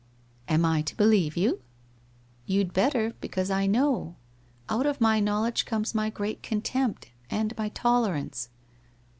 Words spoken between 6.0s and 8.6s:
great contempt, and my tolerance.